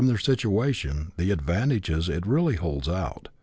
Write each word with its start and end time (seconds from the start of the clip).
their 0.07 0.17
situation 0.17 1.11
the 1.17 1.29
advantages 1.31 2.09
it 2.09 2.25
really 2.25 2.55
holds 2.55 2.89
out. 2.89 3.29